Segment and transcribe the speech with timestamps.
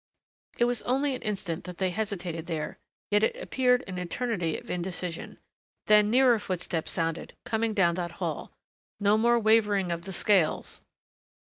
[0.57, 2.79] It was only an instant that they hesitated there,
[3.11, 5.37] yet it appeared an eternity of indecision,
[5.85, 8.51] then nearer footsteps sounded, coming down that hall.
[8.99, 10.81] No more wavering of the scales!